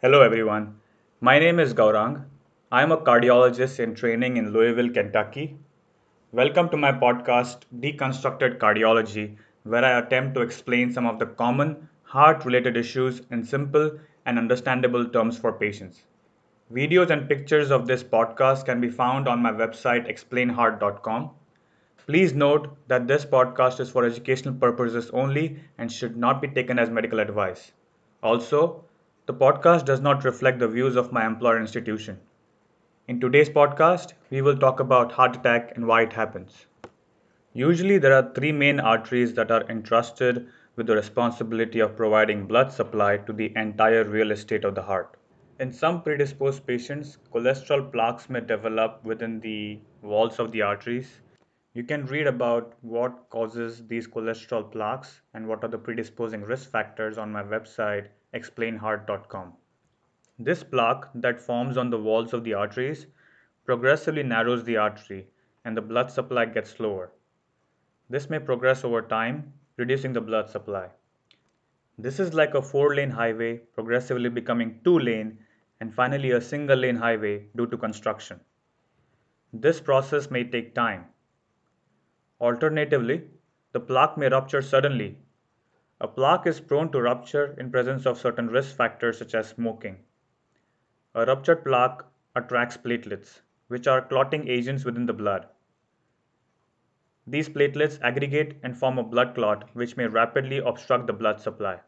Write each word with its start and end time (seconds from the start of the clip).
Hello, 0.00 0.22
everyone. 0.22 0.76
My 1.20 1.40
name 1.40 1.58
is 1.58 1.74
Gaurang. 1.74 2.24
I 2.70 2.84
am 2.84 2.92
a 2.92 2.98
cardiologist 2.98 3.80
in 3.80 3.96
training 3.96 4.36
in 4.36 4.52
Louisville, 4.52 4.90
Kentucky. 4.90 5.58
Welcome 6.30 6.68
to 6.68 6.76
my 6.76 6.92
podcast, 6.92 7.62
Deconstructed 7.80 8.58
Cardiology, 8.58 9.34
where 9.64 9.84
I 9.84 9.98
attempt 9.98 10.36
to 10.36 10.42
explain 10.42 10.92
some 10.92 11.04
of 11.04 11.18
the 11.18 11.26
common 11.26 11.88
heart 12.04 12.44
related 12.44 12.76
issues 12.76 13.22
in 13.32 13.42
simple 13.42 13.90
and 14.24 14.38
understandable 14.38 15.04
terms 15.04 15.36
for 15.36 15.52
patients. 15.52 16.04
Videos 16.72 17.10
and 17.10 17.28
pictures 17.28 17.72
of 17.72 17.88
this 17.88 18.04
podcast 18.04 18.66
can 18.66 18.80
be 18.80 18.88
found 18.88 19.26
on 19.26 19.42
my 19.42 19.50
website, 19.50 20.08
explainheart.com. 20.08 21.30
Please 22.06 22.34
note 22.34 22.68
that 22.86 23.08
this 23.08 23.24
podcast 23.24 23.80
is 23.80 23.90
for 23.90 24.04
educational 24.04 24.54
purposes 24.54 25.10
only 25.10 25.58
and 25.76 25.90
should 25.90 26.16
not 26.16 26.40
be 26.40 26.46
taken 26.46 26.78
as 26.78 26.88
medical 26.88 27.18
advice. 27.18 27.72
Also, 28.22 28.84
the 29.28 29.34
podcast 29.34 29.84
does 29.84 30.00
not 30.00 30.24
reflect 30.24 30.58
the 30.58 30.66
views 30.66 30.96
of 30.96 31.12
my 31.12 31.26
employer 31.26 31.60
institution. 31.60 32.18
In 33.08 33.20
today's 33.20 33.50
podcast, 33.50 34.14
we 34.30 34.40
will 34.40 34.56
talk 34.56 34.80
about 34.80 35.12
heart 35.12 35.36
attack 35.36 35.72
and 35.76 35.86
why 35.86 36.00
it 36.04 36.14
happens. 36.14 36.64
Usually, 37.52 37.98
there 37.98 38.14
are 38.14 38.32
three 38.32 38.52
main 38.52 38.80
arteries 38.80 39.34
that 39.34 39.50
are 39.50 39.68
entrusted 39.68 40.48
with 40.76 40.86
the 40.86 40.94
responsibility 40.94 41.78
of 41.80 41.94
providing 41.94 42.46
blood 42.46 42.72
supply 42.72 43.18
to 43.18 43.34
the 43.34 43.52
entire 43.54 44.02
real 44.04 44.30
estate 44.30 44.64
of 44.64 44.74
the 44.74 44.80
heart. 44.80 45.18
In 45.60 45.74
some 45.74 46.00
predisposed 46.00 46.66
patients, 46.66 47.18
cholesterol 47.30 47.92
plaques 47.92 48.30
may 48.30 48.40
develop 48.40 49.04
within 49.04 49.40
the 49.40 49.78
walls 50.00 50.38
of 50.38 50.52
the 50.52 50.62
arteries. 50.62 51.20
You 51.74 51.84
can 51.84 52.06
read 52.06 52.26
about 52.26 52.72
what 52.80 53.28
causes 53.28 53.86
these 53.88 54.08
cholesterol 54.08 54.72
plaques 54.72 55.20
and 55.34 55.46
what 55.46 55.62
are 55.64 55.68
the 55.68 55.76
predisposing 55.76 56.40
risk 56.40 56.70
factors 56.70 57.18
on 57.18 57.30
my 57.30 57.42
website 57.42 58.06
explainheart.com. 58.34 59.54
This 60.38 60.62
plaque 60.62 61.08
that 61.14 61.40
forms 61.40 61.76
on 61.76 61.90
the 61.90 61.98
walls 61.98 62.32
of 62.32 62.44
the 62.44 62.54
arteries 62.54 63.06
progressively 63.64 64.22
narrows 64.22 64.64
the 64.64 64.76
artery 64.76 65.26
and 65.64 65.76
the 65.76 65.82
blood 65.82 66.10
supply 66.10 66.44
gets 66.44 66.70
slower. 66.70 67.10
This 68.08 68.30
may 68.30 68.38
progress 68.38 68.84
over 68.84 69.02
time, 69.02 69.52
reducing 69.76 70.12
the 70.12 70.20
blood 70.20 70.48
supply. 70.48 70.88
This 71.98 72.20
is 72.20 72.32
like 72.32 72.54
a 72.54 72.62
four 72.62 72.94
lane 72.94 73.10
highway 73.10 73.58
progressively 73.74 74.28
becoming 74.28 74.80
two 74.84 74.98
lane 74.98 75.38
and 75.80 75.94
finally 75.94 76.30
a 76.30 76.40
single 76.40 76.78
lane 76.78 76.96
highway 76.96 77.46
due 77.56 77.66
to 77.66 77.76
construction. 77.76 78.40
This 79.52 79.80
process 79.80 80.30
may 80.30 80.44
take 80.44 80.74
time. 80.74 81.06
Alternatively, 82.40 83.24
the 83.72 83.80
plaque 83.80 84.16
may 84.16 84.28
rupture 84.28 84.62
suddenly 84.62 85.18
a 86.00 86.06
plaque 86.06 86.46
is 86.46 86.60
prone 86.60 86.92
to 86.92 87.02
rupture 87.02 87.56
in 87.58 87.72
presence 87.72 88.06
of 88.06 88.18
certain 88.18 88.48
risk 88.48 88.76
factors 88.76 89.18
such 89.18 89.34
as 89.34 89.48
smoking. 89.48 89.98
A 91.14 91.26
ruptured 91.26 91.64
plaque 91.64 92.04
attracts 92.36 92.76
platelets, 92.76 93.40
which 93.66 93.88
are 93.88 94.06
clotting 94.06 94.46
agents 94.46 94.84
within 94.84 95.06
the 95.06 95.12
blood. 95.12 95.48
These 97.26 97.48
platelets 97.48 97.98
aggregate 98.00 98.58
and 98.62 98.78
form 98.78 98.98
a 98.98 99.02
blood 99.02 99.34
clot 99.34 99.68
which 99.74 99.96
may 99.96 100.06
rapidly 100.06 100.58
obstruct 100.58 101.08
the 101.08 101.12
blood 101.12 101.40
supply. 101.40 101.80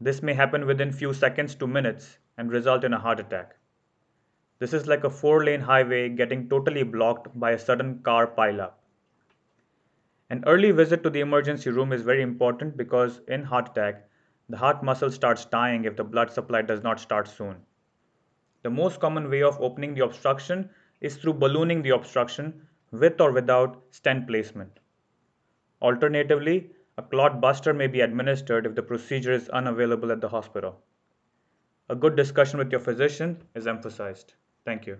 This 0.00 0.22
may 0.22 0.34
happen 0.34 0.66
within 0.66 0.92
few 0.92 1.14
seconds 1.14 1.54
to 1.54 1.66
minutes 1.66 2.18
and 2.36 2.50
result 2.50 2.84
in 2.84 2.92
a 2.92 2.98
heart 2.98 3.20
attack. 3.20 3.56
This 4.58 4.72
is 4.72 4.86
like 4.86 5.04
a 5.04 5.10
four 5.10 5.44
lane 5.44 5.60
highway 5.60 6.08
getting 6.08 6.48
totally 6.48 6.82
blocked 6.82 7.38
by 7.38 7.52
a 7.52 7.58
sudden 7.58 8.02
car 8.02 8.26
pileup. 8.26 8.75
An 10.28 10.42
early 10.46 10.72
visit 10.72 11.02
to 11.04 11.10
the 11.10 11.20
emergency 11.20 11.70
room 11.70 11.92
is 11.92 12.02
very 12.02 12.22
important 12.22 12.76
because 12.76 13.20
in 13.28 13.44
heart 13.44 13.68
attack, 13.70 14.08
the 14.48 14.56
heart 14.56 14.82
muscle 14.82 15.10
starts 15.10 15.44
dying 15.44 15.84
if 15.84 15.96
the 15.96 16.04
blood 16.04 16.32
supply 16.32 16.62
does 16.62 16.82
not 16.82 16.98
start 16.98 17.28
soon. 17.28 17.56
The 18.62 18.70
most 18.70 18.98
common 18.98 19.30
way 19.30 19.42
of 19.42 19.60
opening 19.60 19.94
the 19.94 20.04
obstruction 20.04 20.70
is 21.00 21.16
through 21.16 21.34
ballooning 21.34 21.82
the 21.82 21.90
obstruction 21.90 22.66
with 22.90 23.20
or 23.20 23.30
without 23.30 23.82
stent 23.90 24.26
placement. 24.26 24.80
Alternatively, 25.80 26.72
a 26.98 27.02
clot 27.02 27.40
buster 27.40 27.72
may 27.72 27.86
be 27.86 28.00
administered 28.00 28.66
if 28.66 28.74
the 28.74 28.82
procedure 28.82 29.32
is 29.32 29.48
unavailable 29.50 30.10
at 30.10 30.20
the 30.20 30.28
hospital. 30.28 30.82
A 31.88 31.94
good 31.94 32.16
discussion 32.16 32.58
with 32.58 32.72
your 32.72 32.80
physician 32.80 33.42
is 33.54 33.66
emphasized. 33.66 34.34
Thank 34.64 34.86
you. 34.86 34.98